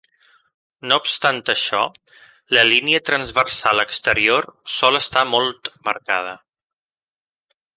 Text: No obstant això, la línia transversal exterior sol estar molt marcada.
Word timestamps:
No 0.91 0.95
obstant 1.01 1.35
això, 1.53 1.81
la 2.57 2.63
línia 2.69 3.03
transversal 3.11 3.83
exterior 3.85 4.49
sol 4.79 5.01
estar 5.01 5.25
molt 5.35 5.71
marcada. 5.91 6.35